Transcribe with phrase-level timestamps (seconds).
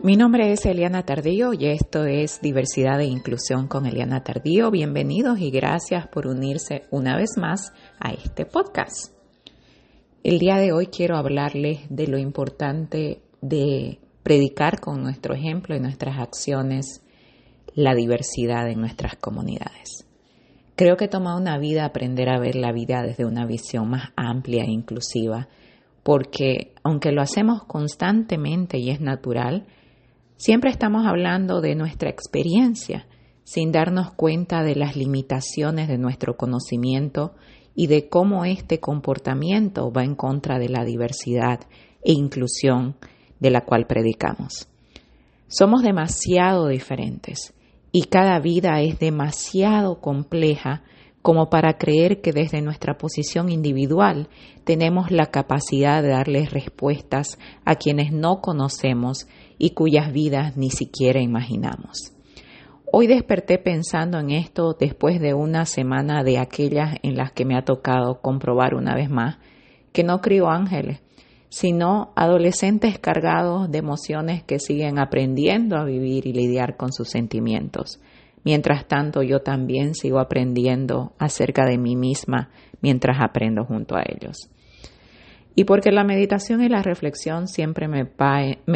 [0.00, 4.70] Mi nombre es Eliana Tardío y esto es Diversidad e Inclusión con Eliana Tardío.
[4.72, 9.14] Bienvenidos y gracias por unirse una vez más a este podcast.
[10.24, 15.80] El día de hoy quiero hablarles de lo importante de predicar con nuestro ejemplo y
[15.80, 17.02] nuestras acciones
[17.74, 20.06] la diversidad en nuestras comunidades.
[20.74, 24.64] Creo que toma una vida aprender a ver la vida desde una visión más amplia
[24.64, 25.48] e inclusiva,
[26.02, 29.66] porque aunque lo hacemos constantemente y es natural,
[30.36, 33.06] siempre estamos hablando de nuestra experiencia
[33.44, 37.34] sin darnos cuenta de las limitaciones de nuestro conocimiento
[37.74, 41.60] y de cómo este comportamiento va en contra de la diversidad
[42.04, 42.96] e inclusión
[43.40, 44.68] de la cual predicamos.
[45.48, 47.54] Somos demasiado diferentes
[47.90, 50.82] y cada vida es demasiado compleja
[51.22, 54.28] como para creer que desde nuestra posición individual
[54.64, 59.28] tenemos la capacidad de darles respuestas a quienes no conocemos
[59.62, 62.12] y cuyas vidas ni siquiera imaginamos.
[62.90, 67.56] Hoy desperté pensando en esto después de una semana de aquellas en las que me
[67.56, 69.38] ha tocado comprobar una vez más
[69.92, 71.00] que no crío ángeles,
[71.48, 78.00] sino adolescentes cargados de emociones que siguen aprendiendo a vivir y lidiar con sus sentimientos.
[78.42, 84.50] Mientras tanto, yo también sigo aprendiendo acerca de mí misma mientras aprendo junto a ellos.
[85.54, 88.04] Y porque la meditación y la reflexión siempre me,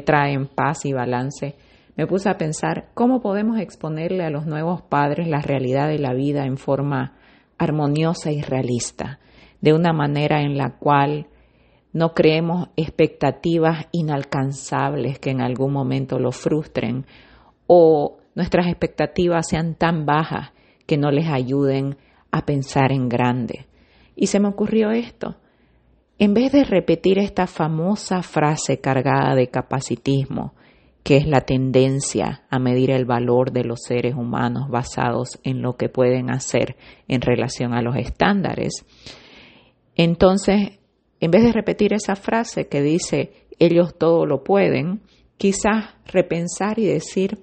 [0.00, 1.56] traen paz y balance,
[1.96, 6.14] me puse a pensar cómo podemos exponerle a los nuevos padres la realidad de la
[6.14, 7.16] vida en forma
[7.58, 9.18] armoniosa y realista,
[9.60, 11.26] de una manera en la cual
[11.92, 17.04] no creemos expectativas inalcanzables que en algún momento lo frustren
[17.66, 20.52] o nuestras expectativas sean tan bajas
[20.86, 21.96] que no les ayuden
[22.30, 23.66] a pensar en grande.
[24.14, 25.36] Y se me ocurrió esto.
[26.20, 30.52] En vez de repetir esta famosa frase cargada de capacitismo,
[31.02, 35.78] que es la tendencia a medir el valor de los seres humanos basados en lo
[35.78, 36.76] que pueden hacer
[37.08, 38.84] en relación a los estándares,
[39.94, 40.78] entonces
[41.20, 45.00] en vez de repetir esa frase que dice ellos todo lo pueden,
[45.38, 47.38] quizás repensar y decir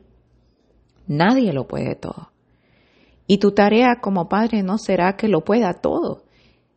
[1.08, 2.30] nadie lo puede todo.
[3.26, 6.27] Y tu tarea como padre no será que lo pueda todo,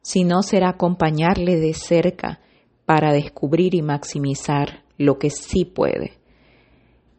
[0.03, 2.41] sino será acompañarle de cerca
[2.87, 6.19] para descubrir y maximizar lo que sí puede.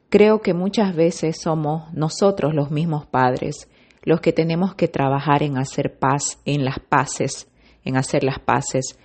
[0.09, 3.69] Creo que muchas veces somos nosotros los mismos padres
[4.03, 7.47] los que tenemos que trabajar en hacer paz, en las paces,
[7.83, 8.97] en hacer las paces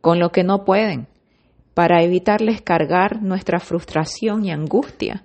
[0.00, 1.06] con lo que no pueden,
[1.74, 5.24] para evitarles cargar nuestra frustración y angustia,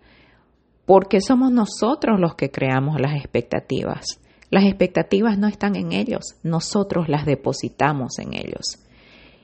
[0.85, 4.21] porque somos nosotros los que creamos las expectativas.
[4.49, 8.79] Las expectativas no están en ellos, nosotros las depositamos en ellos.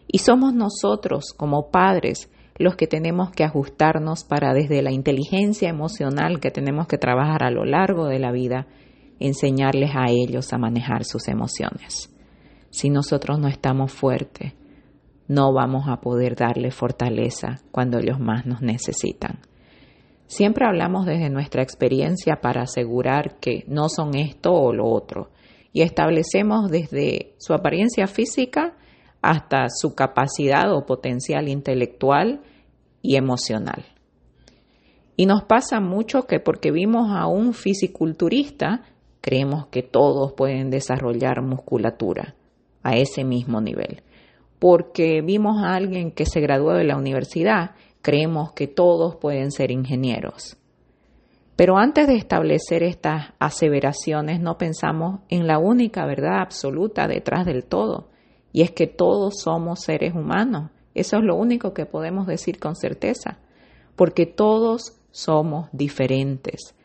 [0.08, 6.40] Y somos nosotros como padres los que tenemos que ajustarnos para desde la inteligencia emocional
[6.40, 8.68] que tenemos que trabajar a lo largo de la vida,
[9.20, 12.14] enseñarles a ellos a manejar sus emociones.
[12.70, 14.54] Si nosotros no estamos fuertes,
[15.28, 19.40] no vamos a poder darle fortaleza cuando ellos más nos necesitan.
[20.34, 25.30] Siempre hablamos desde nuestra experiencia para asegurar que no son esto o lo otro
[25.72, 28.76] y establecemos desde su apariencia física
[29.22, 32.42] hasta su capacidad o potencial intelectual
[33.04, 33.86] y emocional.
[35.16, 38.82] Y nos pasa mucho que porque vimos a un fisiculturista,
[39.22, 42.34] creemos que todos pueden desarrollar musculatura
[42.82, 44.02] a ese mismo nivel
[44.64, 47.72] porque vimos a alguien que se graduó de la universidad,
[48.04, 50.58] creemos que todos pueden ser ingenieros.
[51.56, 57.64] Pero antes de establecer estas aseveraciones no pensamos en la única verdad absoluta detrás del
[57.64, 58.10] todo,
[58.52, 60.70] y es que todos somos seres humanos.
[60.94, 63.40] Eso es lo único que podemos decir con certeza,
[63.96, 66.76] porque todos somos diferentes.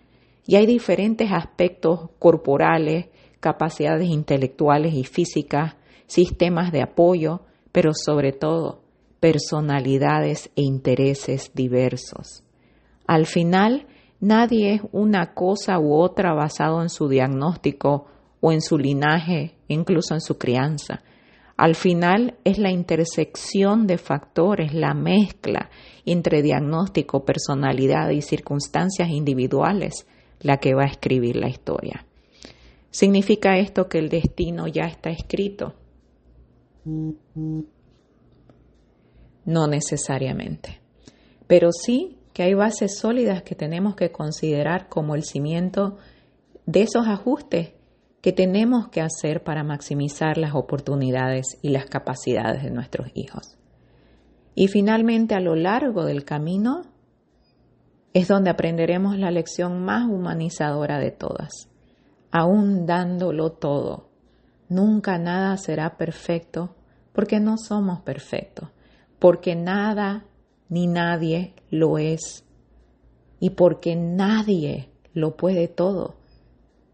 [0.46, 3.06] Y hay diferentes aspectos corporales,
[3.40, 5.74] capacidades intelectuales y físicas,
[6.06, 7.40] sistemas de apoyo,
[7.72, 8.87] pero sobre todo
[9.20, 12.44] personalidades e intereses diversos.
[13.06, 13.86] Al final,
[14.20, 18.06] nadie es una cosa u otra basado en su diagnóstico
[18.40, 21.02] o en su linaje, incluso en su crianza.
[21.56, 25.70] Al final es la intersección de factores, la mezcla
[26.06, 30.06] entre diagnóstico, personalidad y circunstancias individuales
[30.40, 32.06] la que va a escribir la historia.
[32.90, 35.74] ¿Significa esto que el destino ya está escrito?
[39.48, 40.78] No necesariamente,
[41.46, 45.96] pero sí que hay bases sólidas que tenemos que considerar como el cimiento
[46.66, 47.72] de esos ajustes
[48.20, 53.56] que tenemos que hacer para maximizar las oportunidades y las capacidades de nuestros hijos.
[54.54, 56.82] Y finalmente, a lo largo del camino,
[58.12, 61.70] es donde aprenderemos la lección más humanizadora de todas.
[62.30, 64.10] Aún dándolo todo,
[64.68, 66.76] nunca nada será perfecto
[67.14, 68.68] porque no somos perfectos,
[69.18, 70.24] porque nada
[70.68, 72.44] ni nadie lo es
[73.40, 76.16] y porque nadie lo puede todo,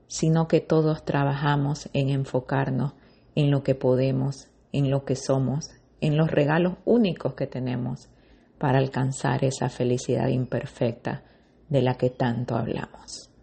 [0.07, 2.93] sino que todos trabajamos en enfocarnos
[3.35, 8.09] en lo que podemos, en lo que somos, en los regalos únicos que tenemos
[8.59, 11.25] para alcanzar esa felicidad imperfecta
[11.69, 13.34] de la que tanto hablamos.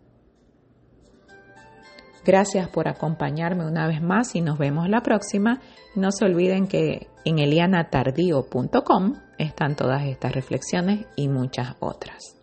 [2.23, 5.59] Gracias por acompañarme una vez más y nos vemos la próxima.
[5.95, 12.40] No se olviden que en elianatardío.com están todas estas reflexiones y muchas otras.